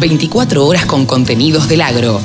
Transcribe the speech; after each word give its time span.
24 0.00 0.66
horas 0.66 0.86
con 0.86 1.06
contenidos 1.06 1.68
del 1.68 1.80
agro. 1.80 2.20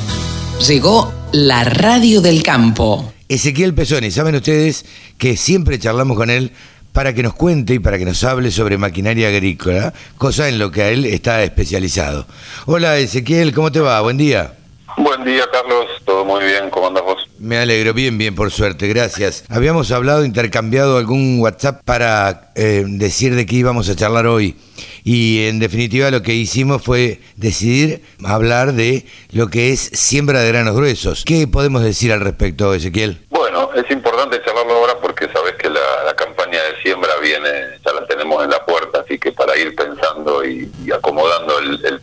Llegó 0.66 1.12
la 1.32 1.64
radio 1.64 2.20
del 2.20 2.42
campo. 2.42 3.12
Ezequiel 3.28 3.74
Pesoni, 3.74 4.10
saben 4.10 4.34
ustedes 4.34 4.84
que 5.16 5.36
siempre 5.36 5.78
charlamos 5.78 6.16
con 6.16 6.30
él 6.30 6.52
para 6.92 7.14
que 7.14 7.22
nos 7.22 7.34
cuente 7.34 7.74
y 7.74 7.78
para 7.78 7.98
que 7.98 8.04
nos 8.04 8.24
hable 8.24 8.50
sobre 8.50 8.76
maquinaria 8.76 9.28
agrícola, 9.28 9.94
cosa 10.18 10.48
en 10.48 10.58
lo 10.58 10.70
que 10.70 10.82
a 10.82 10.90
él 10.90 11.04
está 11.04 11.42
especializado. 11.42 12.26
Hola 12.66 12.98
Ezequiel, 12.98 13.54
¿cómo 13.54 13.70
te 13.70 13.80
va? 13.80 14.00
Buen 14.00 14.16
día. 14.16 14.54
Buen 14.96 15.24
día, 15.24 15.44
Carlos. 15.52 15.86
Todo 16.04 16.24
muy 16.24 16.44
bien. 16.44 16.68
¿Cómo 16.70 16.88
andas 16.88 17.04
vos? 17.04 17.29
Me 17.40 17.56
alegro. 17.56 17.94
Bien, 17.94 18.18
bien, 18.18 18.34
por 18.34 18.50
suerte. 18.50 18.86
Gracias. 18.86 19.44
Habíamos 19.48 19.90
hablado, 19.92 20.26
intercambiado 20.26 20.98
algún 20.98 21.40
WhatsApp 21.40 21.80
para 21.86 22.52
eh, 22.54 22.84
decir 22.86 23.34
de 23.34 23.46
qué 23.46 23.56
íbamos 23.56 23.88
a 23.88 23.96
charlar 23.96 24.26
hoy. 24.26 24.56
Y 25.04 25.46
en 25.46 25.58
definitiva 25.58 26.10
lo 26.10 26.20
que 26.20 26.34
hicimos 26.34 26.82
fue 26.82 27.18
decidir 27.36 28.02
hablar 28.22 28.74
de 28.74 29.06
lo 29.32 29.48
que 29.48 29.72
es 29.72 29.80
siembra 29.80 30.40
de 30.40 30.48
granos 30.48 30.76
gruesos. 30.76 31.24
¿Qué 31.24 31.48
podemos 31.48 31.82
decir 31.82 32.12
al 32.12 32.20
respecto, 32.20 32.74
Ezequiel? 32.74 33.22
Bueno, 33.30 33.70
es 33.74 33.90
importante 33.90 34.42
charlarlo 34.44 34.74
ahora 34.74 34.98
porque 35.00 35.26
sabes 35.32 35.54
que 35.54 35.70
la, 35.70 35.80
campaña 36.16 36.58
de 36.62 36.82
siembra 36.82 37.16
viene, 37.22 37.48
ya 37.82 37.92
la 37.94 38.06
tenemos 38.06 38.44
en 38.44 38.50
la 38.50 38.62
puerta, 38.66 39.00
así 39.00 39.18
que 39.18 39.32
para 39.32 39.56
ir 39.56 39.74
pensando 39.74 40.44
y, 40.44 40.70
acomodando 40.92 41.58
el, 41.58 41.82
el 41.86 42.00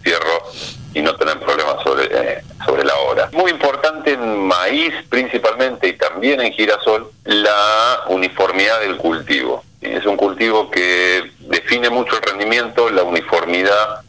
y 0.97 1.01
no 1.03 1.15
tener 1.15 1.39
problemas 1.39 1.75
sobre, 1.83 2.05
eh, 2.05 2.41
sobre 2.65 2.83
la 2.83 2.95
hora. 2.95 3.29
Muy 3.33 3.51
importante 3.51 4.13
en 4.13 4.47
maíz 4.47 4.93
también 6.27 6.41
en 6.41 6.53
girasol 6.53 7.09
la 7.23 8.01
uniformidad 8.09 8.81
del 8.81 8.97
cultivo. 8.97 9.63
Es 9.79 10.05
un 10.05 10.17
cultivo 10.17 10.69
que 10.69 11.31
define 11.39 11.89
mucho 11.89 12.17
el 12.17 12.21
rendimiento, 12.23 12.89
la 12.89 13.03
uniformidad 13.03 14.01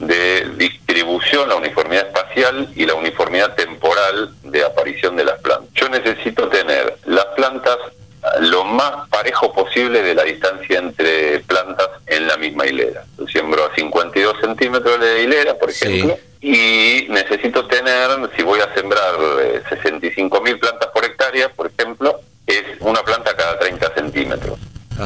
de 0.00 0.48
distribución, 0.56 1.48
la 1.48 1.56
uniformidad 1.56 2.06
espacial 2.06 2.68
y 2.74 2.86
la 2.86 2.94
uniformidad 2.94 3.54
temporal 3.54 4.30
de 4.42 4.64
aparición 4.64 5.14
de 5.14 5.24
las 5.24 5.38
plantas. 5.40 5.68
Yo 5.74 5.88
necesito 5.88 6.48
tener 6.48 6.96
las 7.04 7.26
plantas 7.36 7.76
lo 8.40 8.64
más 8.64 9.08
parejo 9.08 9.52
posible 9.52 10.02
de 10.02 10.14
la 10.14 10.24
distancia 10.24 10.78
entre 10.78 11.40
plantas 11.40 11.88
en 12.06 12.26
la 12.26 12.36
misma 12.36 12.66
hilera. 12.66 13.04
Yo 13.18 13.26
siembro 13.28 13.64
a 13.64 13.74
52 13.74 14.40
centímetros 14.40 14.98
de 15.00 15.22
hilera, 15.22 15.54
por 15.54 15.70
ejemplo, 15.70 16.18
y 16.40 17.06
necesito 17.10 17.66
tener, 17.66 18.08
si 18.34 18.42
voy 18.42 18.60
a 18.60 18.74
sembrar 18.74 19.14
65 19.68 20.36
eh, 20.36 20.40
mil 20.40 20.58
plantas 20.58 20.88
por 20.88 21.04
por 21.56 21.70
ejemplo, 21.76 22.20
es 22.46 22.62
una 22.80 23.02
planta 23.02 23.36
cada 23.36 23.58
30 23.58 23.94
centímetros, 23.94 24.58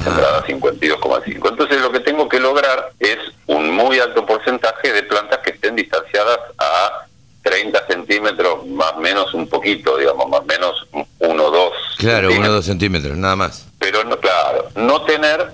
sembrada 0.03 0.39
a 0.39 0.44
52,5. 0.44 1.48
Entonces 1.48 1.81
lo 1.81 1.92
que 1.92 2.00
tengo 2.00 2.28
que 2.28 2.41
lograr 2.41 2.92
es 2.98 3.19
un 3.47 3.70
muy 3.70 3.98
alto 3.98 4.25
porcentaje 4.25 4.92
de 4.92 5.03
plantas 5.03 5.41
que 5.41 5.50
estén 5.50 5.77
distanciadas 5.77 6.39
a 6.58 7.06
30 7.42 7.86
centímetros, 7.86 8.66
más 8.66 8.94
o 8.94 9.00
menos 9.00 9.34
un 9.34 9.47
poquito, 9.47 9.98
digamos, 9.98 10.28
más 10.28 10.41
o 10.41 10.44
menos 10.44 10.86
1 11.19 11.44
o 11.44 11.50
2. 11.50 11.72
Claro, 11.98 12.31
1 12.31 12.48
o 12.48 12.53
2 12.53 12.64
centímetros, 12.64 13.16
nada 13.19 13.36
más. 13.36 13.66
Pero, 13.78 14.03
no, 14.05 14.19
claro, 14.19 14.69
no 14.75 15.03
tener 15.03 15.50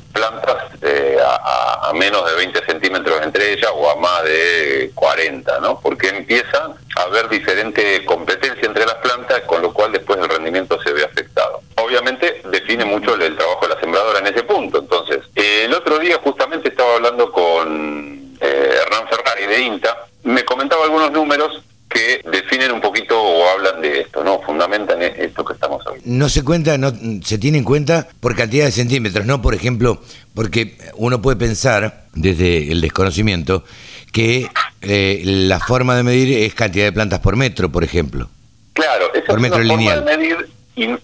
a, 1.91 1.93
menos 1.95 2.29
de 2.29 2.37
20 2.37 2.65
centímetros 2.67 3.21
entre 3.23 3.53
ellas 3.53 3.71
o 3.75 3.91
a 3.91 3.97
más 3.97 4.25
de 4.25 4.91
40, 4.95 5.61
¿no? 5.61 5.81
Porque 5.81 6.09
empieza 6.09 6.75
a 6.97 7.03
haber 7.03 7.29
diferente 7.29 8.05
competencia 8.05 8.67
entre 8.67 8.87
las 8.87 8.97
plantas, 8.97 9.41
con 9.43 9.63
lo 9.63 9.73
cual 9.73 9.93
después 9.93 10.19
el 10.19 10.29
rendimiento 10.29 10.81
se 10.83 10.93
ve 10.93 11.05
afectado. 11.05 11.61
Obviamente 11.77 12.43
define 12.45 12.85
mucho 12.85 13.15
el, 13.15 13.37
trabajo 13.37 13.67
de 13.67 13.75
la 13.75 13.81
sembradora 13.81 14.19
en 14.21 14.27
ese 14.27 14.43
punto. 14.43 14.79
Entonces, 14.79 15.21
el 15.35 15.73
otro 15.75 15.99
día 15.99 16.19
justamente 16.23 16.69
estaba 16.69 16.95
hablando 16.95 17.31
con 17.33 18.37
eh, 18.41 18.75
Hernán 18.83 19.09
Ferrari 19.09 19.47
de 19.47 19.61
INTA, 19.61 20.07
me 20.25 20.45
comentaba 20.45 20.85
algunos 20.85 21.11
números 21.13 21.63
que 21.89 22.23
definen 22.25 22.73
un 22.73 22.81
poquito 22.81 22.90
o 23.31 23.49
hablan 23.49 23.81
de 23.81 24.01
esto, 24.01 24.23
¿no? 24.25 24.41
Fundamentan 24.43 25.03
e-, 25.03 25.15
esto 25.19 25.45
que 25.45 25.55
estamos 25.55 25.87
hablando. 25.87 26.05
No 26.07 26.29
se 26.29 26.45
cuenta, 26.45 26.79
no 26.79 26.93
se 27.25 27.39
tiene 27.39 27.59
en 27.59 27.65
cuenta 27.65 28.09
por 28.21 28.37
cantidad 28.37 28.65
de 28.67 28.73
centímetros, 28.73 29.27
¿no? 29.27 29.41
Por 29.41 29.55
ejemplo, 29.55 30.01
porque 30.35 30.77
uno 30.97 31.23
puede 31.23 31.37
pensar, 31.37 32.05
desde 32.15 32.71
el 32.71 32.81
desconocimiento, 32.81 33.65
que 34.13 34.49
eh, 34.83 35.23
la 35.25 35.61
forma 35.61 35.97
de 35.97 36.03
medir 36.03 36.45
es 36.45 36.55
cantidad 36.55 36.85
de 36.85 36.93
plantas 36.93 37.21
por 37.21 37.37
metro, 37.37 37.71
por 37.71 37.85
ejemplo. 37.85 38.29
Claro, 38.73 39.13
esa 39.15 39.27
por 39.27 39.37
es 39.37 39.43
metro 39.43 39.59
una 39.59 39.67
lineal. 39.67 39.99
forma 39.99 40.11
de 40.11 40.17
medir 40.19 40.49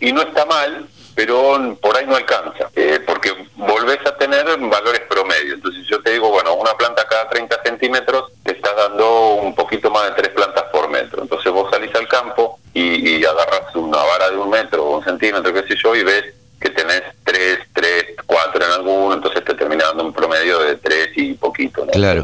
y, 0.00 0.12
no 0.12 0.22
está 0.22 0.46
mal, 0.46 0.86
pero 1.14 1.76
por 1.80 1.96
ahí 1.96 2.06
no 2.06 2.16
alcanza, 2.16 2.70
eh, 2.74 3.00
porque 3.06 3.32
volvés 3.56 3.98
a 4.06 4.16
tener 4.16 4.44
valores 4.58 5.02
promedio. 5.08 5.54
Entonces 5.54 5.84
yo 5.90 6.00
te 6.02 6.12
digo, 6.12 6.30
bueno, 6.30 6.54
una 6.54 6.72
planta 6.74 7.06
cada 7.08 7.28
30 7.28 7.62
centímetros 7.64 8.32
te 8.42 8.52
está 8.52 8.72
dando 8.74 9.34
un 9.34 9.54
poquito 9.54 9.90
más 9.90 10.04
de 10.04 10.22
tres 10.22 10.30
plantas 10.30 10.64
por 10.72 10.85
metro 14.56 14.84
o 14.84 14.98
un 14.98 15.04
centímetro, 15.04 15.52
qué 15.52 15.62
sé 15.68 15.76
yo, 15.82 15.94
y 15.94 16.02
ves 16.02 16.24
que 16.60 16.70
tenés 16.70 17.02
tres, 17.22 17.58
tres, 17.74 18.04
cuatro 18.24 18.64
en 18.64 18.72
alguno, 18.72 19.14
entonces 19.14 19.44
te 19.44 19.54
termina 19.54 19.84
dando 19.86 20.04
un 20.04 20.12
promedio 20.12 20.58
de 20.60 20.76
tres 20.76 21.10
y 21.16 21.34
poquito, 21.34 21.84
¿no? 21.84 21.92
Claro. 21.92 22.22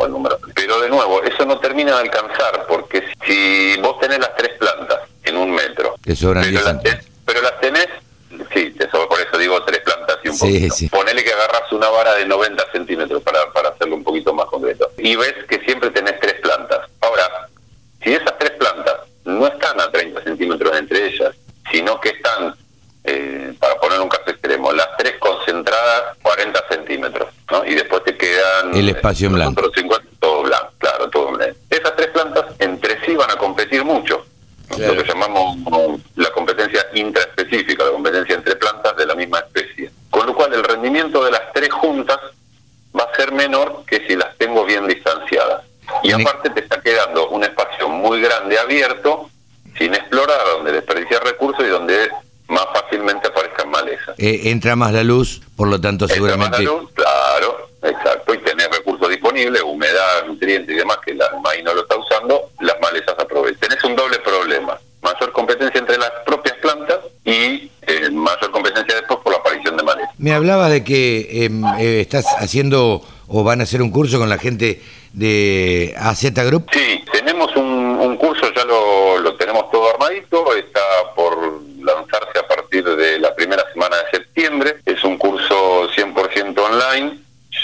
Pero 0.55 0.81
de 0.81 0.89
nuevo, 0.89 1.23
eso 1.23 1.45
no 1.45 1.59
termina 1.59 1.97
de 1.97 2.03
alcanzar, 2.03 2.65
porque 2.67 3.05
si 3.27 3.77
vos 3.81 3.99
tenés 4.01 4.21
las 4.21 4.35
tres 4.37 4.53
plantas 4.59 5.01
en 5.25 5.37
un 5.37 5.51
metro, 5.51 5.97
pero, 6.03 6.35
las 6.35 6.79
pero 7.25 7.43
las 7.43 7.61
tenés 7.61 7.89
Sí, 8.53 8.75
eso, 8.79 9.09
por 9.09 9.21
eso 9.21 9.39
digo 9.39 9.63
tres 9.65 9.81
plantas 9.81 10.19
y 10.25 10.29
un 10.29 10.39
poquito. 10.39 10.75
Ponele 10.91 11.23
que 11.23 11.33
agarras 11.33 11.71
una 11.73 11.89
vara 11.89 12.15
de 12.15 12.27
90 12.27 12.65
centímetros 12.73 13.23
para, 13.23 13.51
para 13.53 13.71
hacerlo 13.71 13.97
un 13.97 14.05
poquito 14.05 14.33
más 14.33 14.47
concreto. 14.47 14.91
Y 14.99 15.17
ves 15.17 15.35
que 15.49 15.61
siempre 15.61 15.91
tenés 15.91 16.19
tres 16.21 16.41
plantas. 16.41 16.89
Ahora, 17.01 17.49
si 18.03 18.13
esas 18.13 18.39
tres 18.39 18.53
plantas 18.53 19.01
no 19.25 19.47
están 19.47 19.81
a 19.81 19.91
30 19.91 20.23
centímetros 20.25 20.77
entre 20.77 21.09
ellas, 21.09 21.35
sino 21.93 22.01
que 22.01 22.11
están, 22.11 22.55
eh, 23.05 23.55
para 23.59 23.77
poner 23.77 24.01
un 24.01 24.09
caso 24.09 24.31
extremo, 24.31 24.73
las 24.73 24.89
tres 24.97 25.15
concentradas 25.19 26.17
40 26.23 26.65
centímetros, 26.71 27.29
¿no? 27.51 27.65
Y 27.65 27.75
después 27.75 28.05
te 28.05 28.17
quedan... 28.17 28.75
El 28.75 28.89
espacio 28.89 29.29
en 29.29 29.35
blanco. 29.35 29.71
50, 29.75 30.09
todo 30.21 30.43
blanco, 30.43 30.73
claro, 30.79 31.11
todo 31.11 31.33
blanco. 31.33 31.57
Esas 31.69 31.97
tres 31.97 32.09
plantas 32.09 32.47
entre 32.59 33.05
sí 33.05 33.15
van 33.15 33.31
a 33.31 33.37
competir 33.37 33.85
mucho 33.85 34.25
lo 34.79 34.97
que 34.97 35.05
llamamos 35.05 35.59
la 36.17 36.31
competencia 36.31 36.87
intraespecífica, 36.95 37.85
la 37.85 37.91
competencia 37.91 38.35
entre 38.35 38.57
plantas 38.57 38.97
de 38.97 39.05
la 39.05 39.15
misma 39.15 39.41
especie. 39.41 39.91
Con 40.09 40.27
lo 40.27 40.35
cual 40.35 40.55
el 40.55 40.65
rendimiento 40.65 41.23
de 41.23 41.31
las 41.31 41.53
tres 41.53 41.71
juntas 41.71 42.19
va 42.99 43.05
a 43.05 43.17
ser 43.17 43.33
menor 43.33 43.85
que 43.87 44.07
si 44.07 44.17
las 44.17 44.37
tengo 44.39 44.65
bien 44.65 44.87
distanciadas. 44.87 45.65
Y 46.03 46.13
aparte 46.13 46.49
te 46.51 46.61
está 46.61 46.81
quedando 46.81 47.29
un 47.29 47.45
espacio 47.45 47.89
muy 47.89 48.23
grande 48.23 48.59
abierto, 48.59 49.29
sin 49.83 49.95
explorar, 49.95 50.39
donde 50.57 50.73
desperdiciar 50.73 51.25
recursos 51.25 51.65
y 51.65 51.69
donde 51.69 52.09
más 52.47 52.67
fácilmente 52.73 53.27
aparezcan 53.27 53.69
malezas. 53.69 54.15
Eh, 54.19 54.43
entra 54.45 54.77
más 54.77 54.93
la 54.93 55.03
luz, 55.03 55.41
por 55.57 55.69
lo 55.69 55.81
tanto 55.81 56.07
seguramente... 56.07 56.59
Entra 56.59 56.73
más 56.73 56.77
la 56.77 56.83
luz, 56.83 56.91
claro, 56.93 57.69
exacto, 57.83 58.35
y 58.35 58.39
tener 58.39 58.71
recursos 58.71 59.09
disponibles, 59.09 59.63
humedad, 59.63 60.25
nutrientes 60.27 60.73
y 60.73 60.79
demás, 60.79 60.99
que 61.05 61.15
la 61.15 61.27
maíz 61.43 61.65
no 61.65 61.75
lo 61.75 61.83
está 61.83 61.97
usando, 61.97 62.51
las 62.61 62.77
malezas 62.81 63.19
aprovechan. 63.19 63.69
Tenés 63.69 63.83
un 63.83 63.97
doble 63.97 64.19
problema, 64.21 64.79
mayor 65.03 65.33
competencia 65.33 65.81
entre 65.81 65.99
las 65.99 66.13
propias 66.25 66.57
plantas 66.59 66.99
y 67.25 67.69
eh, 67.83 68.11
mayor 68.13 68.53
competencia 68.53 68.95
después 68.95 69.19
por 69.25 69.33
la 69.33 69.39
aparición 69.39 69.77
de 69.77 69.83
malezas. 69.83 70.15
Me 70.19 70.33
hablaba 70.33 70.69
de 70.69 70.85
que 70.85 71.45
em, 71.45 71.65
eh, 71.81 72.01
estás 72.03 72.27
haciendo 72.39 73.03
o 73.27 73.43
van 73.43 73.61
a 73.61 73.65
hacer 73.65 73.83
un 73.83 73.91
curso 73.91 74.19
con 74.19 74.29
la 74.29 74.39
gente 74.39 74.81
de 75.13 75.95
AZ 75.99 76.23
Group. 76.35 76.69
Sí, 76.73 77.03
tenemos 77.13 77.55
un, 77.57 78.17
curso, 78.17 78.53
ya 78.55 78.65
lo, 78.65 79.19
lo 79.19 79.35
tenemos 79.37 79.71
todo 79.71 79.91
armadito, 79.91 80.55
está 80.55 80.81
por 81.17 81.63
lanzarse 81.81 82.39
a 82.39 82.47
partir 82.47 82.85
de 82.85 83.19
la 83.19 83.35
primera 83.35 83.65
semana 83.73 83.97
de 83.97 84.19
septiembre. 84.19 84.77
Es 84.87 85.03
un 85.03 85.17
curso 85.19 85.89
100% 85.91 86.59
online 86.59 87.19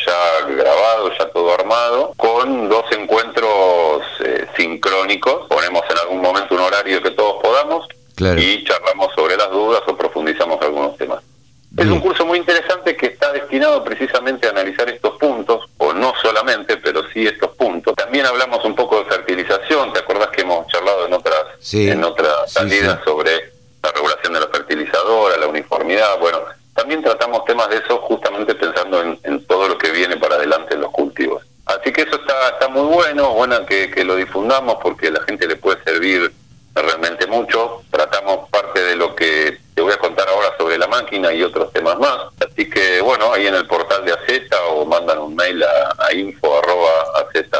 ya 0.07 0.47
grabado, 0.47 1.11
ya 1.19 1.31
todo 1.31 1.55
armado, 1.55 2.13
con 2.17 2.69
dos 2.69 2.85
encuentros 2.93 4.03
eh, 4.25 4.47
sincrónicos. 4.57 5.47
Ponemos 5.49 5.83
en 5.91 5.99
algún 5.99 6.21
momento 6.21 6.55
un 6.55 6.61
horario 6.61 7.03
que 7.03 7.11
todos 7.11 7.43
y 8.19 8.65
charlamos 8.65 9.15
sobre 9.15 9.37
las 9.37 9.51
dudas 9.51 9.83
o 9.87 9.97
profundizamos 9.97 10.61
algunos 10.63 10.97
temas. 10.97 11.23
Es 11.77 11.87
un 11.87 12.01
curso 12.01 12.25
muy 12.25 12.39
interesante 12.39 12.97
que 12.97 13.07
está 13.07 13.31
destinado 13.31 13.85
precisamente 13.85 14.47
a 14.47 14.51
analizar 14.51 14.89
estos 14.89 15.17
puntos, 15.19 15.69
o 15.77 15.93
no 15.93 16.13
solamente, 16.21 16.79
pero 16.79 17.03
sí 17.13 17.27
estos 17.27 17.51
puntos. 17.51 17.95
También 17.95 18.27
hablamos 18.27 18.65
un 18.65 18.75
poco 18.75 18.99
de 18.99 19.05
fertilización, 19.05 19.93
¿te 19.93 20.01
acordás 20.01 20.29
que 20.29 20.41
hemos 20.41 20.67
charlado 20.67 21.07
en 21.07 21.13
otras, 21.13 21.45
en 21.73 22.03
otras 22.03 22.51
salidas 22.53 23.01
sobre 23.05 23.31
la 23.83 23.93
regulación 23.93 24.33
de 24.33 24.41
la 24.41 24.49
fertilizadora, 24.49 25.37
la 25.37 25.47
uniformidad? 25.47 26.19
Bueno, 26.19 26.41
también 26.75 27.03
tratamos 27.03 27.45
temas 27.45 27.69
de 27.69 27.77
eso 27.79 27.99
justamente 27.99 28.55
pensando 28.55 29.03
en, 29.03 29.45
todo 29.47 29.69
lo 29.69 29.77
que 29.79 29.91
viene 29.91 30.17
para 30.17 30.37
adelante 30.37 30.75
en 30.75 30.81
los 30.81 30.91
cultivos. 30.91 31.43
Así 31.67 31.93
que 31.93 32.03
eso 32.03 32.17
está, 32.17 32.51
está 32.51 32.69
muy 32.69 32.87
bueno, 32.87 33.35
bueno 33.35 33.67
que, 33.67 33.93
lo 34.05 34.17
difundamos 34.17 34.79
porque 34.83 35.09
a 35.09 35.11
la 35.11 35.21
gente 35.25 35.47
le 35.47 35.57
puede 35.57 35.83
servir 35.85 36.33
realmente 36.75 37.27
mucho. 37.27 37.83
Tratamos 37.99 38.49
parte 38.49 38.81
de 38.81 38.95
lo 38.95 39.13
que 39.17 39.59
te 39.75 39.83
voy 39.83 39.93
a 39.93 39.97
contar 39.97 40.29
ahora 40.29 40.57
sobre 40.57 40.79
la 40.79 40.87
máquina 40.87 41.33
y 41.33 41.43
otros 41.43 41.73
temas 41.73 41.99
más. 41.99 42.17
Así 42.39 42.71
que 42.71 43.01
bueno, 43.01 43.33
ahí 43.33 43.49
en 43.49 43.57
el 43.57 43.67
portal 43.67 44.05
de 44.05 44.13
AZ 44.13 44.21
o 44.71 44.85
mandan 44.85 45.19
un 45.19 45.35
mail 45.35 45.61
a, 45.65 46.07
a 46.07 46.15
info 46.15 46.59
arroba 46.59 46.89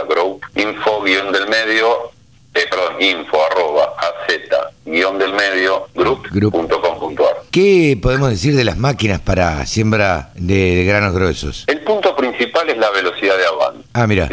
Group, 0.09 0.43
info 0.55 1.03
guion 1.03 1.33
del 1.33 1.49
medio, 1.49 2.13
eh, 2.55 2.67
perdón, 2.71 3.03
info 3.03 3.45
arroba 3.47 3.95
AZ 3.99 4.29
guion 4.85 5.19
del 5.19 5.33
medio 5.33 5.89
group.com.ar. 5.97 7.43
¿Qué 7.51 7.99
podemos 8.01 8.31
decir 8.31 8.55
de 8.55 8.63
las 8.63 8.77
máquinas 8.77 9.21
para 9.21 9.67
siembra 9.67 10.31
de, 10.37 10.85
granos 10.85 11.15
gruesos? 11.15 11.65
El 11.67 11.81
punto 11.81 12.15
principal 12.15 12.71
es 12.71 12.79
la 12.79 12.91
velocidad 12.91 13.37
de 13.37 13.45
avance. 13.45 13.89
Ah, 13.93 14.07
mira. 14.07 14.29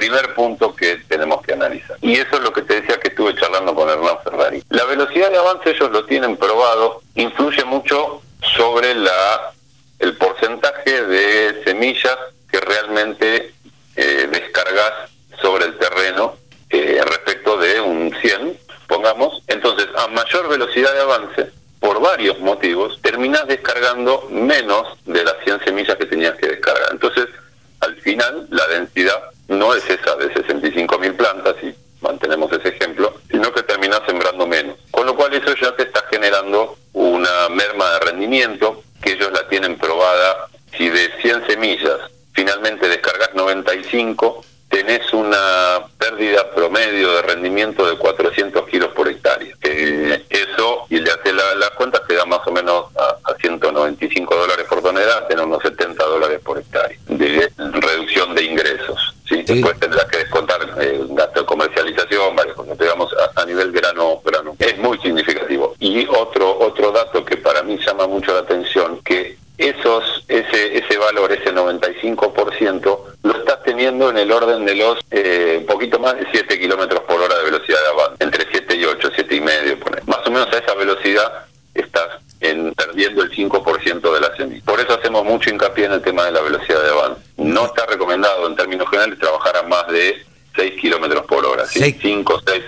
Primer 0.00 0.34
punto 0.34 0.74
que 0.74 0.96
tenemos 1.08 1.42
que 1.42 1.52
analizar. 1.52 1.98
Y 2.00 2.14
eso 2.14 2.36
es 2.36 2.40
lo 2.40 2.54
que 2.54 2.62
te 2.62 2.80
decía 2.80 2.98
que 2.98 3.08
estuve 3.08 3.34
charlando 3.34 3.74
con 3.74 3.86
Hernán 3.86 4.16
Ferrari. 4.24 4.62
La 4.70 4.86
velocidad 4.86 5.30
de 5.30 5.36
avance 5.36 5.70
ellos 5.70 5.90
lo 5.90 6.06
tienen 6.06 6.38
probado, 6.38 7.02
influye 7.16 7.62
mucho 7.64 8.22
sobre 8.56 8.94
la 8.94 9.52
el 9.98 10.16
porcentaje 10.16 11.04
de 11.04 11.62
semillas 11.64 12.16
que 12.50 12.58
realmente 12.60 13.52
eh, 13.94 14.28
descargas 14.32 15.10
sobre 15.42 15.66
el 15.66 15.76
terreno 15.76 16.36
eh, 16.70 17.02
respecto 17.04 17.58
de 17.58 17.82
un 17.82 18.16
100, 18.22 18.58
pongamos. 18.88 19.42
Entonces, 19.48 19.86
a 19.98 20.06
mayor 20.06 20.48
velocidad 20.48 20.94
de 20.94 21.00
avance, 21.00 21.50
por 21.78 22.00
varios 22.00 22.40
motivos, 22.40 22.98
terminás 23.02 23.46
descargando 23.46 24.26
menos 24.30 24.96
de 25.04 25.22
las 25.24 25.34
100 25.44 25.64
semillas 25.64 25.96
que 25.98 26.06
tenías 26.06 26.36
que 26.36 26.48
descargar. 26.48 26.88
Entonces, 26.92 27.26
al 27.80 27.94
final, 27.96 28.46
la 28.48 28.66
densidad 28.68 29.20
no 29.50 29.74
es 29.74 29.84
esa 29.90 30.16
de 30.16 30.32
65.000 30.32 31.16
plantas, 31.16 31.56
y 31.62 31.74
mantenemos 32.00 32.50
ese 32.52 32.68
ejemplo, 32.68 33.14
sino 33.30 33.52
que 33.52 33.62
terminás 33.62 34.00
sembrando 34.06 34.46
menos. 34.46 34.76
Con 34.90 35.06
lo 35.06 35.14
cual, 35.14 35.34
eso 35.34 35.54
ya 35.60 35.74
te 35.76 35.82
está 35.82 36.02
generando 36.10 36.76
una 36.92 37.48
merma 37.50 37.90
de 37.92 38.00
rendimiento 38.00 38.82
que 39.02 39.12
ellos 39.12 39.30
la 39.32 39.46
tienen 39.48 39.76
probada. 39.76 40.48
Si 40.76 40.88
de 40.88 41.10
100 41.20 41.46
semillas 41.46 41.98
finalmente 42.32 42.88
descargas 42.88 43.34
95, 43.34 44.44
tenés 44.70 45.12
una 45.12 45.84
pérdida 45.98 46.48
promedio 46.54 47.12
de 47.16 47.22
rendimiento 47.22 47.84
de 47.86 47.98
400 47.98 48.66
kilos 48.68 48.92
por 48.92 49.08
hectárea. 49.08 49.54
eso, 49.62 50.86
y 50.88 51.00
le 51.00 51.10
hace 51.10 51.32
las 51.32 51.56
la 51.56 51.70
cuentas, 51.70 52.02
te 52.06 52.14
da 52.14 52.24
más 52.24 52.40
o 52.46 52.52
menos 52.52 52.86
a, 52.96 53.16
195 53.40 54.36
dólares 54.36 54.66
por 54.68 54.82
tonelada, 54.82 55.26
tenés 55.26 55.46
unos 55.46 55.62
70 55.62 56.04
dólares 56.04 56.40
por 56.44 56.58
hectárea 56.58 56.96
de 57.08 57.50
reducción 57.56 58.34
de 58.34 58.44
ingresos. 58.44 59.14
¿sí? 59.26 59.42
Después 59.42 59.78
tendrás 59.80 60.04
que 60.06 60.18
descontar 60.18 60.60
eh, 60.80 61.00
gasto 61.10 61.40
de 61.40 61.46
comercialización, 61.46 62.36
varias 62.36 62.54
cosas, 62.54 62.78
digamos, 62.78 63.10
a, 63.14 63.40
a, 63.40 63.46
Es 64.58 64.78
muy 64.78 64.98
significativo. 64.98 65.74
Y 65.78 66.06
otro, 66.06 66.58
otro 66.58 66.92
dato 66.92 67.24
que 67.24 67.36
para 67.36 67.62
mí 67.62 67.78
llama 67.84 68.06
mucho 68.06 68.32
la 68.32 68.40
atención, 68.40 69.00
que 69.04 69.36
esos, 69.60 70.24
ese, 70.26 70.78
ese 70.78 70.96
valor, 70.96 71.30
ese 71.32 71.52
95%, 71.52 72.98
lo 73.22 73.32
estás 73.32 73.62
teniendo 73.62 74.08
en 74.08 74.16
el 74.16 74.32
orden 74.32 74.64
de 74.64 74.74
los 74.74 74.98
eh, 75.10 75.64
poquito 75.68 75.98
más 75.98 76.16
de 76.16 76.26
7 76.32 76.58
kilómetros 76.58 77.02
por 77.02 77.20
hora 77.20 77.36
de 77.36 77.44
velocidad 77.44 77.78
de 77.78 77.88
avance, 77.88 78.24
entre 78.24 78.46
7 78.50 78.76
y 78.76 78.84
8, 78.86 79.10
7 79.14 79.34
y 79.34 79.40
medio, 79.40 79.76
más 80.06 80.26
o 80.26 80.30
menos 80.30 80.48
a 80.52 80.58
esa 80.58 80.74
velocidad 80.74 81.44
estás 81.74 82.08
en, 82.40 82.72
perdiendo 82.72 83.22
el 83.22 83.30
5% 83.30 84.14
de 84.14 84.20
la 84.20 84.34
semilla. 84.36 84.62
Por 84.64 84.80
eso 84.80 84.94
hacemos 84.94 85.24
mucho 85.24 85.50
hincapié 85.50 85.84
en 85.84 85.92
el 85.92 86.02
tema 86.02 86.24
de 86.24 86.32
la 86.32 86.40
velocidad 86.40 86.82
de 86.82 86.90
avance. 86.90 87.20
No 87.36 87.66
está 87.66 87.84
recomendado 87.84 88.46
en 88.46 88.56
términos 88.56 88.88
generales 88.88 89.18
trabajar 89.18 89.58
a 89.58 89.62
más 89.64 89.86
de 89.88 90.24
6 90.56 90.80
kilómetros 90.80 91.26
por 91.26 91.44
hora, 91.44 91.66
¿sí? 91.66 91.96
5, 92.00 92.42
6 92.46 92.64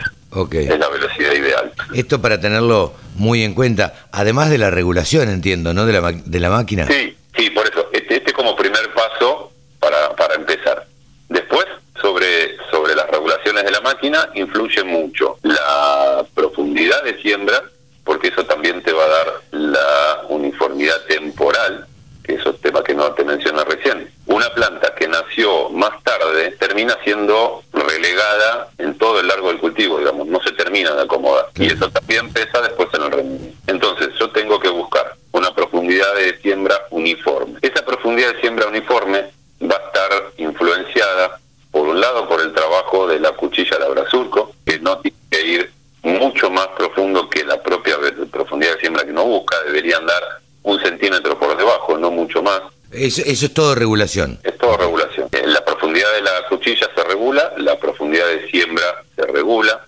es 0.53 0.79
la 0.79 0.89
velocidad 0.89 1.33
ideal. 1.33 1.73
Esto 1.95 2.21
para 2.23 2.41
tenerlo 2.41 2.95
muy 3.17 3.43
en 3.43 3.55
cuenta, 3.55 3.95
además 4.13 4.51
de 4.51 4.59
la 4.59 4.71
regulación, 4.71 5.29
entiendo, 5.29 5.75
¿no? 5.75 5.85
De 5.85 5.93
la, 5.93 6.13
de 6.13 6.41
la 6.41 6.51
máquina. 6.51 6.87
Sí, 6.87 7.17
sí, 7.37 7.51
por 7.51 7.67
eso. 7.67 7.89
Este, 7.93 8.17
este 8.17 8.33
como 8.33 8.57
primer 8.57 8.93
paso 8.95 9.53
para, 9.79 10.15
para 10.17 10.35
empezar. 10.35 10.87
Después, 11.29 11.67
sobre, 12.01 12.57
sobre 12.71 12.95
las 12.95 13.09
regulaciones 13.11 13.65
de 13.65 13.71
la 13.71 13.81
máquina, 13.81 14.29
influye 14.35 14.83
mucho 14.85 15.39
la 15.43 16.25
profundidad 16.35 17.03
de 17.05 17.21
siembra, 17.21 17.63
porque 18.05 18.29
eso 18.29 18.45
también 18.47 18.83
te 18.83 18.93
va 18.93 19.05
a 19.05 19.09
dar 19.09 19.27
la 19.51 20.27
uniformidad 20.29 21.01
temporal 21.09 21.87
que 22.23 22.35
es 22.35 22.47
un 22.47 22.57
tema 22.59 22.83
que 22.85 22.95
no 22.95 23.13
te 23.13 23.25
mencioné 23.25 23.65
recién. 23.65 24.09
Una 24.27 24.49
planta 24.51 24.95
que 24.95 25.09
nació 25.09 25.71
más 25.71 25.91
tarde 26.05 26.53
termina 26.53 26.97
siendo 27.03 27.62
relegada 27.93 28.69
en 28.79 28.97
todo 28.99 29.21
el 29.21 29.29
largo 29.29 29.49
del 29.49 29.59
cultivo, 29.59 29.99
digamos, 29.99 30.27
no 30.27 30.41
se 30.43 30.53
termina 30.53 30.93
de 30.93 31.03
acomodar. 31.03 31.47
Y 31.57 31.67
eso 31.67 31.91
también 31.91 32.33
pesa 32.33 32.61
después 32.61 32.89
en 32.95 33.03
el 33.03 33.11
rendimiento. 33.11 33.59
Entonces, 33.67 34.09
yo 34.19 34.31
tengo 34.31 34.59
que 34.59 34.69
buscar 34.69 35.15
una 35.33 35.55
profundidad 35.55 36.15
de 36.15 36.39
siembra 36.41 36.77
uniforme. 36.91 37.59
Esa 37.63 37.85
profundidad 37.85 38.35
de 38.35 38.41
siembra 38.41 38.67
uniforme 38.67 39.27
va 39.63 39.77
a 39.77 39.87
estar 39.87 40.33
influenciada, 40.39 41.39
por 41.71 41.89
un 41.89 42.01
lado, 42.01 42.29
por 42.29 42.41
el 42.41 42.53
trabajo 42.53 43.07
de 43.07 43.21
la 43.21 43.33
cuchilla 43.33 43.79
labrazurco, 43.79 44.55
que 44.67 44.79
no 44.81 44.99
tiene 44.99 45.17
que 45.31 45.47
ir 45.47 45.73
mucho 46.03 46.51
más 46.51 46.69
profundo 46.77 47.29
que 47.29 47.45
la 47.45 47.63
propia 47.63 47.97
profundidad 48.31 48.75
de 48.75 48.81
siembra 48.81 49.05
que 49.05 49.13
no 49.13 49.25
busca, 49.25 49.57
deberían 49.65 50.05
dar 50.07 50.23
un 50.65 50.81
centímetro 50.81 51.39
por 51.39 51.57
debajo, 51.57 51.97
no 51.97 52.11
mucho 52.11 52.43
más. 52.43 52.61
Eso, 52.93 53.23
es 53.25 53.55
todo 53.55 53.75
regulación. 53.75 54.39
Es 54.43 54.59
todo 54.59 54.77
regulación. 54.77 55.12
La 55.93 55.99
profundidad 55.99 56.15
de 56.15 56.23
la 56.23 56.49
cuchilla 56.49 56.91
se 56.95 57.05
regula, 57.05 57.53
la 57.59 57.79
profundidad 57.79 58.27
de 58.27 58.49
siembra 58.51 59.05
se 59.15 59.27
regula. 59.27 59.85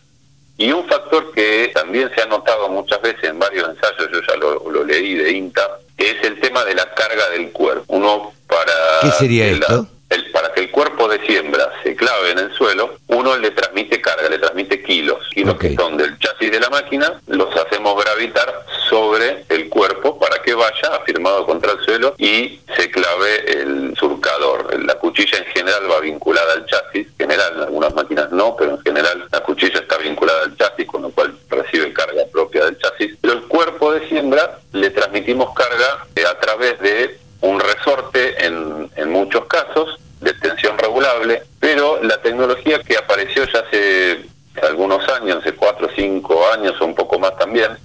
Y 0.58 0.70
un 0.70 0.86
factor 0.86 1.32
que 1.32 1.70
también 1.74 2.10
se 2.14 2.20
ha 2.20 2.26
notado 2.26 2.68
muchas 2.68 3.00
veces 3.00 3.24
en 3.24 3.38
varios 3.38 3.66
ensayos, 3.70 4.10
yo 4.12 4.20
ya 4.28 4.36
lo, 4.36 4.84
leí 4.84 5.14
de 5.14 5.32
INTA, 5.32 5.78
es 5.96 6.22
el 6.22 6.38
tema 6.40 6.62
de 6.64 6.74
la 6.74 6.92
carga 6.92 7.30
del 7.30 7.50
cuerpo. 7.52 7.84
Uno 7.88 8.32
para... 8.46 8.72
¿Qué 9.00 9.10
sería 9.12 9.46
esto? 9.46 9.88
para 10.32 10.52
que 10.52 10.60
el 10.60 10.70
cuerpo 10.70 11.08
de 11.08 11.24
siembra 11.26 11.72
se 11.82 11.96
clave 11.96 12.32
en 12.32 12.38
el 12.38 12.52
suelo, 12.52 12.98
uno 13.08 13.36
le 13.36 13.50
transmite 13.50 14.00
carga, 14.00 14.28
le 14.28 14.38
transmite 14.38 14.82
kilos. 14.82 15.18
Kilos 15.32 15.56
que 15.56 15.74
son 15.74 15.96
del 15.96 16.18
chasis 16.18 16.52
de 16.52 16.60
la 16.60 16.68
máquina, 16.70 17.20
los 17.26 17.54
hacemos 17.56 18.04
gravitar 18.04 18.64
sobre 18.88 19.44
el 19.48 19.68
cuerpo 19.68 20.13
que 20.54 20.60
vaya 20.60 20.96
afirmado 20.96 21.44
contra 21.46 21.72
el 21.72 21.80
suelo 21.80 22.14
y 22.16 22.60
se 22.76 22.90
clave 22.90 23.60
el 23.60 23.96
surcador. 23.96 24.78
La 24.84 24.94
cuchilla 24.94 25.38
en 25.38 25.46
general 25.46 25.90
va 25.90 26.00
vinculada 26.00 26.52
al 26.52 26.66
chasis, 26.66 27.08
en 27.08 27.16
general, 27.16 27.54
en 27.56 27.62
algunas 27.62 27.94
máquinas 27.94 28.30
no, 28.30 28.54
pero 28.56 28.72
en 28.72 28.80
general 28.82 29.26
la 29.32 29.40
cuchilla 29.40 29.80
está 29.80 29.98
vinculada 29.98 30.44
al 30.44 30.56
chasis, 30.56 30.86
con 30.86 31.02
lo 31.02 31.10
cual 31.10 31.36
recibe 31.50 31.92
carga 31.92 32.22
propia 32.30 32.66
del 32.66 32.78
chasis. 32.78 33.16
Pero 33.20 33.34
el 33.34 33.42
cuerpo 33.44 33.92
de 33.92 34.08
siembra 34.08 34.60
le 34.72 34.90
transmitimos 34.90 35.52
carga 35.54 36.06
eh, 36.14 36.24
a 36.24 36.38
través 36.38 36.78
de 36.80 37.18
un 37.40 37.58
resorte 37.58 38.46
en, 38.46 38.90
en 38.94 39.10
muchos 39.10 39.46
casos 39.46 39.98
de 40.20 40.34
tensión 40.34 40.78
regulable, 40.78 41.42
pero 41.58 42.00
la 42.02 42.18
tecnología 42.18 42.78
que 42.78 42.96
apareció 42.96 43.44
ya 43.44 43.58
hace 43.58 44.24
algunos 44.62 45.06
años, 45.08 45.38
hace 45.40 45.52
cuatro 45.52 45.88
o 45.88 45.90
cinco 45.96 46.40
años 46.52 46.81
o 46.81 46.84
un 46.84 46.94
poco 46.94 47.19
más 47.19 47.36
también, 47.36 47.76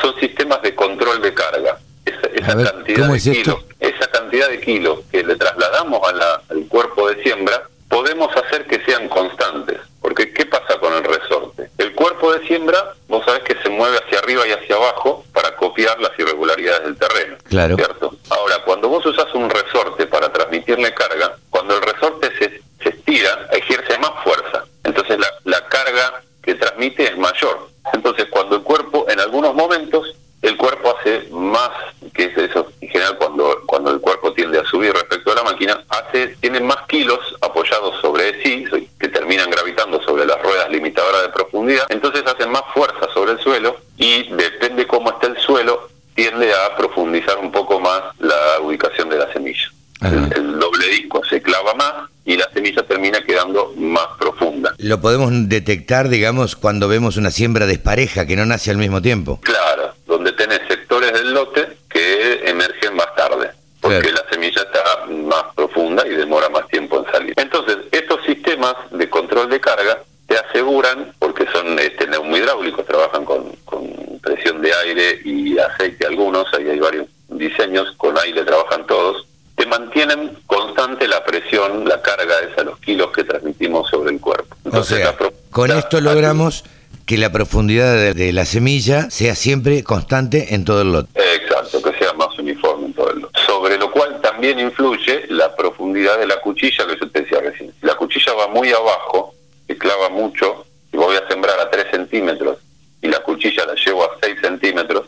son 0.00 0.18
sistemas 0.18 0.62
de 0.62 0.74
control 0.74 1.20
de 1.20 1.34
carga. 1.34 1.78
Esa, 2.06 2.54
cantidad 2.54 3.05
de 3.24 3.32
kilos, 3.32 3.64
esa 3.80 4.06
cantidad 4.10 4.48
de 4.48 4.60
kilos 4.60 5.00
que 5.10 5.22
le 5.22 5.36
trasladamos 5.36 6.00
al 6.48 6.66
cuerpo 6.68 7.08
de 7.08 7.22
siembra, 7.22 7.68
podemos 7.88 8.34
hacer 8.36 8.66
que 8.66 8.84
sean 8.84 9.08
constantes. 9.08 9.78
Porque 10.00 10.32
¿qué 10.32 10.46
pasa 10.46 10.78
con 10.78 10.92
el 10.94 11.04
resorte? 11.04 11.68
El 11.78 11.92
cuerpo 11.94 12.32
de 12.32 12.46
siembra, 12.46 12.94
vos 13.08 13.24
sabés 13.24 13.42
que 13.42 13.56
se 13.62 13.68
mueve 13.68 13.98
hacia 13.98 14.20
arriba 14.20 14.46
y 14.46 14.52
hacia 14.52 14.76
abajo 14.76 15.24
para 15.32 15.56
copiar 15.56 16.00
las 16.00 16.12
irregularidades 16.18 16.84
del 16.84 16.96
terreno. 16.96 17.36
Claro. 17.48 17.76
¿Cierto? 17.76 18.14
Ahora, 18.30 18.62
cuando 18.64 18.88
vos 18.88 19.04
usas 19.04 19.32
un 19.34 19.50
resorte 19.50 20.06
para 20.06 20.32
transmitirle 20.32 20.94
carga, 20.94 21.36
cuando 21.50 21.76
el 21.76 21.82
resorte 21.82 22.30
se, 22.38 22.62
se 22.82 22.90
estira, 22.90 23.48
ejerce 23.52 23.98
más 23.98 24.12
fuerza. 24.22 24.64
Entonces 24.84 25.18
la, 25.18 25.28
la 25.44 25.66
carga 25.66 26.22
que 26.42 26.54
transmite 26.54 27.04
es 27.04 27.18
mayor. 27.18 27.68
Entonces, 27.92 28.26
cuando 28.30 28.56
el 28.56 28.62
cuerpo, 28.62 29.06
en 29.08 29.18
algunos 29.20 29.54
momentos, 29.54 30.14
el 30.42 30.56
cuerpo 30.56 30.96
hace 30.96 31.26
más, 31.30 31.70
que 32.14 32.24
es 32.24 32.36
eso, 32.36 32.70
en 32.80 32.88
general 32.88 33.16
cuando, 33.18 33.62
cuando 33.66 33.90
el 33.90 34.00
cuerpo 34.00 34.32
tiende 34.32 34.58
a 34.58 34.64
subir 34.64 34.92
respecto 34.92 35.32
a 35.32 35.36
la 35.36 35.42
máquina, 35.42 35.82
hace, 35.88 36.36
tiene 36.40 36.60
más 36.60 36.86
kilos 36.88 37.18
apoyados 37.40 38.00
sobre 38.00 38.42
sí, 38.42 38.64
que 38.98 39.08
terminan 39.08 39.50
gravitando 39.50 40.00
sobre 40.02 40.26
las 40.26 40.40
ruedas 40.42 40.70
limitadoras 40.70 41.22
de 41.22 41.28
profundidad, 41.30 41.86
entonces 41.88 42.22
hacen 42.26 42.50
más 42.50 42.62
fuerza 42.74 43.08
sobre 43.12 43.32
el 43.32 43.40
suelo 43.40 43.76
y 43.96 44.32
depende 44.34 44.86
cómo 44.86 45.10
está 45.10 45.26
el 45.26 45.38
suelo, 45.38 45.88
tiende 46.14 46.52
a 46.54 46.76
profundizar 46.76 47.38
un 47.38 47.50
poco 47.50 47.80
más 47.80 48.02
la 48.18 48.60
ubicación 48.60 49.08
de 49.08 49.18
la 49.18 49.32
semilla. 49.32 49.70
El, 50.02 50.58
doble 50.58 50.88
disco 50.88 51.22
se 51.24 51.40
clava 51.40 51.72
más 51.74 52.10
y 52.24 52.36
la 52.36 52.48
semilla 52.66 52.82
termina 52.82 53.20
quedando 53.22 53.72
más 53.76 54.06
profunda. 54.18 54.74
Lo 54.78 55.00
podemos 55.00 55.30
detectar, 55.48 56.08
digamos, 56.08 56.56
cuando 56.56 56.88
vemos 56.88 57.16
una 57.16 57.30
siembra 57.30 57.66
despareja 57.66 58.26
que 58.26 58.36
no 58.36 58.44
nace 58.44 58.70
al 58.70 58.76
mismo 58.76 59.00
tiempo. 59.00 59.40
Claro, 59.42 59.94
donde 60.06 60.32
tenés 60.32 60.60
sectores 60.68 61.12
del 61.12 61.32
lote 61.32 61.68
que 61.88 62.48
emergen 62.48 62.96
más 62.96 63.14
tarde, 63.14 63.50
porque 63.80 64.10
la 64.10 64.24
semilla 64.30 64.62
está 64.62 65.06
más 65.06 65.44
profunda 65.54 66.06
y 66.06 66.10
demora 66.10 66.48
más 66.48 66.66
tiempo 66.68 66.98
en 66.98 67.12
salir. 67.12 67.34
Entonces, 67.36 67.78
estos 67.92 68.24
sistemas 68.24 68.74
de 68.90 69.08
control 69.08 69.48
de 69.48 69.60
carga 69.60 70.02
te 70.26 70.36
aseguran, 70.36 71.12
porque 71.20 71.46
son 71.52 71.78
este, 71.78 72.08
neumohidráulicos, 72.08 72.84
trabajan 72.84 73.24
con, 73.24 73.52
con 73.64 73.86
presión 74.20 74.60
de 74.60 74.72
aire 74.74 75.20
y 75.24 75.56
aceite 75.56 76.04
algunos, 76.04 76.52
ahí 76.54 76.68
hay 76.68 76.80
varios 76.80 77.06
diseños, 77.28 77.92
con 77.96 78.18
aire 78.18 78.44
trabajan 78.44 78.86
todos, 78.86 79.26
te 79.56 79.66
mantienen 79.66 80.38
constante 80.46 81.08
la 81.08 81.24
presión, 81.24 81.88
la 81.88 82.00
carga 82.02 82.34
esa, 82.50 82.62
los 82.62 82.78
kilos 82.78 83.10
que 83.10 83.24
transmitimos 83.24 83.88
sobre 83.88 84.12
el 84.12 84.20
cuerpo. 84.20 84.54
o 84.70 84.84
sea, 84.84 85.16
con 85.50 85.70
esto 85.70 86.00
logramos 86.00 86.64
que 87.06 87.16
la 87.16 87.30
profundidad 87.30 88.14
de, 88.14 88.32
la 88.32 88.44
semilla 88.44 89.10
sea 89.10 89.34
siempre 89.34 89.82
constante 89.84 90.54
en 90.54 90.64
todo 90.64 90.82
el 90.82 90.92
lote. 90.92 91.08
Exacto, 91.34 91.80
que 91.80 91.96
sea 91.98 92.12
más 92.14 92.36
uniforme 92.38 92.86
en 92.86 92.94
todo 92.94 93.10
el 93.12 93.20
lote. 93.20 93.40
Sobre 93.46 93.78
lo 93.78 93.90
cual 93.90 94.20
también 94.20 94.58
influye 94.58 95.24
la 95.28 95.54
profundidad 95.54 96.18
de 96.18 96.26
la 96.26 96.40
cuchilla 96.40 96.86
que 96.86 96.98
yo 97.00 97.10
te 97.10 97.22
decía 97.22 97.40
recién. 97.40 97.72
Si 97.80 97.86
la 97.86 97.94
cuchilla 97.94 98.34
va 98.34 98.48
muy 98.48 98.70
abajo, 98.72 99.34
se 99.66 99.78
clava 99.78 100.08
mucho, 100.10 100.66
y 100.92 100.96
voy 100.96 101.16
a 101.16 101.26
sembrar 101.28 101.58
a 101.60 101.70
3 101.70 101.86
centímetros 101.92 102.58
y 103.02 103.08
la 103.08 103.20
cuchilla 103.20 103.64
la 103.66 103.74
llevo 103.74 104.04
a 104.04 104.16
6 104.20 104.36
centímetros, 104.40 105.05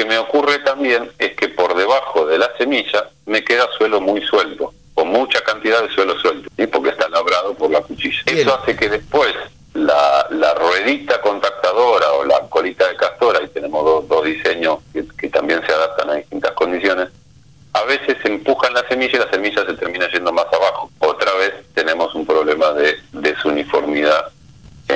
que 0.00 0.06
me 0.06 0.16
ocurre 0.16 0.60
también 0.60 1.10
es 1.18 1.34
que 1.36 1.50
por 1.50 1.76
debajo 1.76 2.24
de 2.24 2.38
la 2.38 2.50
semilla 2.56 3.10
me 3.26 3.44
queda 3.44 3.68
suelo 3.76 4.00
muy 4.00 4.22
suelto, 4.22 4.72
con 4.94 5.08
mucha 5.08 5.42
cantidad 5.42 5.82
de 5.82 5.90
suelo 5.90 6.18
suelto, 6.18 6.48
y 6.56 6.66
porque 6.66 6.88
está 6.88 7.06
labrado 7.10 7.52
por 7.52 7.70
la 7.70 7.82
cuchilla. 7.82 8.22
Eso 8.24 8.58
hace 8.58 8.74
que 8.74 8.88
después 8.88 9.34
la, 9.74 10.26
la, 10.30 10.54
ruedita 10.54 11.20
contactadora 11.20 12.12
o 12.12 12.24
la 12.24 12.40
colita 12.48 12.88
de 12.88 12.96
castor, 12.96 13.36
ahí 13.36 13.48
tenemos 13.48 13.84
dos, 13.84 14.08
dos 14.08 14.24
diseños 14.24 14.78
que, 14.90 15.04
que, 15.18 15.28
también 15.28 15.60
se 15.66 15.72
adaptan 15.72 16.08
a 16.08 16.14
distintas 16.14 16.52
condiciones, 16.52 17.10
a 17.74 17.82
veces 17.82 18.16
empujan 18.24 18.72
la 18.72 18.88
semilla 18.88 19.18
y 19.18 19.20
la 19.20 19.30
semilla 19.30 19.66
se 19.66 19.74
termina 19.74 20.10
yendo 20.10 20.32
más 20.32 20.46
abajo. 20.46 20.90
Otra 21.00 21.34
vez 21.34 21.52
tenemos 21.74 22.14
un 22.14 22.24
problema 22.24 22.72
de 22.72 22.96
desuniformidad 23.12 24.32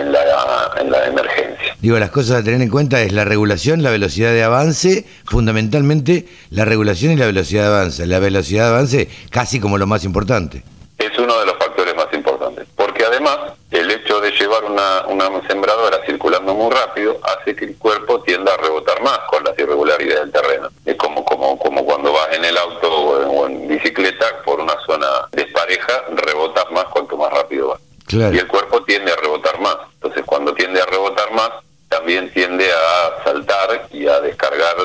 en 0.04 0.12
la, 0.12 0.70
en 0.80 0.90
la 0.90 1.06
emergencia. 1.06 1.76
Digo, 1.80 1.98
las 1.98 2.10
cosas 2.10 2.40
a 2.40 2.44
tener 2.44 2.60
en 2.62 2.70
cuenta 2.70 3.02
es 3.02 3.12
la 3.12 3.24
regulación, 3.24 3.82
la 3.82 3.90
velocidad 3.90 4.32
de 4.32 4.42
avance, 4.42 5.04
fundamentalmente 5.24 6.26
la 6.50 6.64
regulación 6.64 7.12
y 7.12 7.16
la 7.16 7.26
velocidad 7.26 7.62
de 7.62 7.68
avance. 7.68 8.06
La 8.06 8.18
velocidad 8.18 8.64
de 8.64 8.70
avance 8.70 9.08
casi 9.30 9.60
como 9.60 9.78
lo 9.78 9.86
más 9.86 10.04
importante. 10.04 10.62
Es 10.98 11.18
uno 11.18 11.38
de 11.40 11.46
los 11.46 11.56
factores 11.58 11.94
más 11.96 12.06
importantes, 12.12 12.66
porque 12.76 13.04
además 13.04 13.38
el 13.70 13.90
hecho 13.90 14.20
de 14.20 14.30
llevar 14.30 14.64
una, 14.64 15.06
una 15.08 15.46
sembradora 15.48 15.98
circulando 16.06 16.54
muy 16.54 16.72
rápido 16.72 17.18
hace 17.24 17.56
que 17.56 17.64
el 17.64 17.76
cuerpo 17.76 18.22
tienda 18.22 18.54
a 18.54 18.56
rebotar 18.56 19.02
más 19.02 19.18
con 19.28 19.42
las 19.42 19.58
irregularidades 19.58 20.20
del 20.20 20.32
terreno. 20.32 20.68
Es 20.86 20.94
como, 20.96 21.24
como, 21.24 21.58
como 21.58 21.84
cuando 21.84 22.12
vas 22.12 22.28
en 22.32 22.44
el 22.44 22.56
auto 22.56 22.88
o 22.88 23.46
en, 23.46 23.68
bicicleta 23.68 24.26
por 24.44 24.60
una 24.60 24.74
zona 24.86 25.06
despareja, 25.32 26.04
rebotas 26.14 26.64
más 26.70 26.84
cuanto 26.86 27.16
más 27.16 27.32
rápido 27.32 27.68
vas. 27.68 27.80
Y 28.12 28.38
el 28.38 28.46
cuerpo 28.46 28.82
tiende 28.84 29.10
a 29.12 29.16
rebotar 29.16 29.58
más. 29.60 29.76
Entonces, 29.94 30.22
cuando 30.24 30.54
tiende 30.54 30.80
a 30.80 30.86
rebotar 30.86 31.32
más, 31.32 31.50
también 31.88 32.32
tiende 32.32 32.68
a 32.70 33.24
saltar 33.24 33.88
y 33.90 34.06
a 34.06 34.20
descargar 34.20 34.76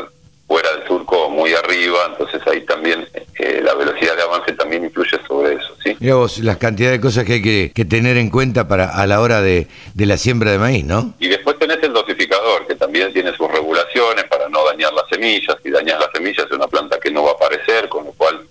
fuera 0.48 0.72
del 0.72 0.88
surco 0.88 1.30
muy 1.30 1.54
arriba. 1.54 2.00
Entonces, 2.08 2.42
ahí 2.48 2.62
también 2.62 3.08
eh, 3.38 3.62
la 3.64 3.76
velocidad 3.76 4.16
de 4.16 4.24
avance 4.24 4.54
también 4.54 4.86
influye 4.86 5.20
sobre 5.28 5.54
eso. 5.54 5.76
¿sí? 5.84 5.88
Mira 6.00 6.15
vos, 6.15 6.39
las 6.39 6.58
cantidades 6.58 6.98
de 6.98 7.01
cosas 7.01 7.25
que 7.25 7.34
hay 7.34 7.41
que, 7.41 7.86
tener 7.86 8.18
en 8.18 8.29
cuenta 8.29 8.68
para 8.68 8.89
a 8.89 9.06
la 9.08 9.22
hora 9.22 9.41
de, 9.41 9.68
de, 9.94 10.06
la 10.06 10.18
siembra 10.18 10.51
de 10.51 10.58
maíz, 10.58 10.86
¿no? 10.86 11.13
Y 11.20 11.27
después 11.27 11.58
tenés 11.60 11.77
el 11.84 11.94
dosificador, 11.94 12.65
que 12.68 12.75
también 12.75 13.12
tiene 13.13 13.36
sus 13.36 13.51
regulaciones 13.51 14.25
para 14.25 14.48
no 14.50 14.65
dañar 14.65 14.94
las 14.94 15.06
semillas. 15.10 15.58
Si 15.63 15.70
dañas 15.70 16.00
las 16.00 16.10
semillas, 16.13 16.46
es 16.46 16.51
una 16.51 16.68
planta 16.68 17.00
que 17.00 17.12
no 17.12 17.24
va 17.24 17.32
a 17.32 17.34
aparecer, 17.34 17.89
con 17.89 18.06
lo 18.06 18.12
cual 18.13 18.48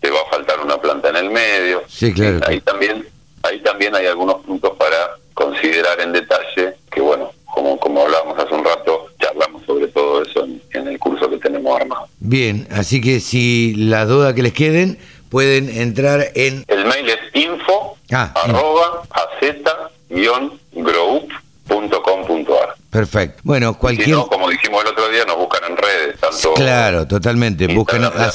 te 0.00 0.10
va 0.10 0.20
a 0.20 0.30
faltar 0.30 0.60
una 0.60 0.76
planta 0.76 1.08
en 1.08 1.16
el 1.16 1.30
medio. 1.30 1.82
Sí, 1.88 2.12
claro. 2.12 2.40
Ahí 2.46 2.60
también 2.60 3.06
ahí 3.42 3.60
también 3.60 3.94
hay 3.94 4.06
algunos 4.06 4.36
puntos 4.44 4.76
para 4.76 5.16
considerar 5.34 6.00
en 6.00 6.12
detalle, 6.12 6.74
que 6.90 7.00
bueno, 7.00 7.32
como, 7.46 7.78
como 7.78 8.02
hablábamos 8.02 8.38
hace 8.38 8.54
un 8.54 8.64
rato, 8.64 9.06
charlamos 9.18 9.64
sobre 9.64 9.88
todo 9.88 10.22
eso 10.22 10.44
en, 10.44 10.88
el 10.88 10.98
curso 10.98 11.28
que 11.30 11.38
tenemos 11.38 11.80
armado. 11.80 12.08
Bien, 12.18 12.66
así 12.70 13.00
que 13.00 13.20
si 13.20 13.74
las 13.74 14.08
dudas 14.08 14.34
que 14.34 14.42
les 14.42 14.52
queden, 14.52 14.98
pueden 15.30 15.70
entrar 15.70 16.32
en... 16.34 16.64
El 16.68 16.84
mail 16.84 17.08
es 17.08 17.18
info 17.34 17.96
ah, 18.12 18.34
arroba 18.44 19.04
group.com.ar 20.74 22.74
Perfecto. 22.90 23.40
Bueno, 23.44 23.78
cualquier... 23.78 24.16
como 24.16 24.50
dijimos 24.50 24.82
el 24.82 24.90
otro 24.90 25.08
día, 25.08 25.24
nos 25.24 25.36
buscan 25.36 25.70
en 25.70 25.76
redes, 25.76 26.18
tanto... 26.18 26.54
Claro, 26.54 27.06
totalmente. 27.06 27.68
Buscan 27.68 28.04
a 28.04 28.32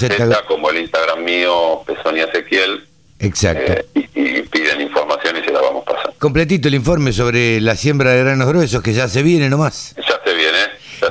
como 0.48 0.70
el 0.70 0.78
Instagram 0.78 1.24
mío, 1.24 1.84
Pesonia 1.86 2.26
Ezequiel. 2.26 2.88
Exacto. 3.20 3.74
Eh, 3.74 3.86
y, 4.14 4.42
piden 4.44 4.82
información 4.82 5.36
y 5.38 5.44
se 5.44 5.52
la 5.52 5.62
vamos 5.62 5.84
pasando. 5.84 6.14
Completito 6.20 6.70
el 6.70 6.76
informe 6.76 7.12
sobre 7.12 7.60
la 7.60 7.76
siembra 7.76 8.12
de 8.12 8.24
granos 8.24 8.48
gruesos, 8.48 8.82
que 8.82 8.94
ya 8.94 9.10
se 9.10 9.24
viene 9.24 9.50
nomás. 9.50 9.94
Ya 9.98 10.22
se 10.24 10.34
viene. 10.34 10.58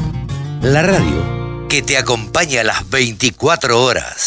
La 0.62 0.81
radio 0.81 1.39
que 1.69 1.81
te 1.84 1.98
acompaña 1.98 2.62
a 2.62 2.63
las 2.63 2.89
24 2.89 3.84
horas. 3.84 4.24